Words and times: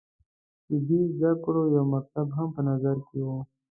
طبي 0.67 0.99
زده 1.19 1.31
کړو 1.43 1.61
یو 1.75 1.83
مکتب 1.93 2.27
هم 2.37 2.47
په 2.55 2.61
نظر 2.69 2.97
کې 3.07 3.19
وو. 3.25 3.37